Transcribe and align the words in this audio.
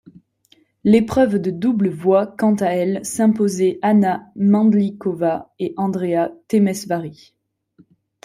L'épreuve 0.83 1.37
de 1.37 1.51
double 1.51 1.87
voit 1.89 2.25
quant 2.25 2.55
à 2.55 2.69
elle 2.69 3.05
s'imposer 3.05 3.77
Hana 3.83 4.31
Mandlíková 4.35 5.53
et 5.59 5.75
Andrea 5.77 6.31
Temesvári. 6.47 7.35